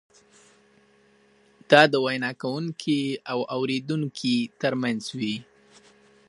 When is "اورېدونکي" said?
3.55-4.35